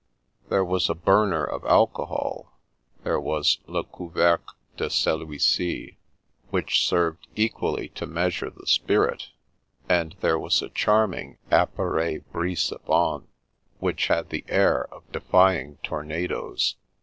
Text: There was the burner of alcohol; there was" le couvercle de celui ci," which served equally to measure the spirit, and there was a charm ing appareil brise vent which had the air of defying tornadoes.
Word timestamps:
There 0.49 0.65
was 0.65 0.87
the 0.87 0.95
burner 0.95 1.43
of 1.43 1.63
alcohol; 1.63 2.57
there 3.03 3.19
was" 3.21 3.59
le 3.67 3.83
couvercle 3.83 4.55
de 4.75 4.89
celui 4.89 5.37
ci," 5.39 5.99
which 6.49 6.87
served 6.87 7.27
equally 7.35 7.89
to 7.89 8.07
measure 8.07 8.49
the 8.49 8.65
spirit, 8.65 9.27
and 9.87 10.15
there 10.21 10.39
was 10.39 10.59
a 10.63 10.69
charm 10.69 11.13
ing 11.13 11.37
appareil 11.51 12.21
brise 12.31 12.73
vent 12.87 13.29
which 13.77 14.07
had 14.07 14.29
the 14.31 14.43
air 14.47 14.91
of 14.91 15.03
defying 15.11 15.77
tornadoes. 15.83 16.77